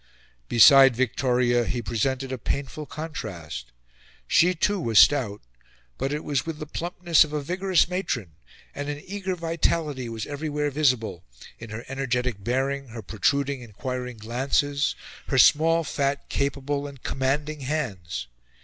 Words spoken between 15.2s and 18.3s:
her small, fat, capable, and commanding hands.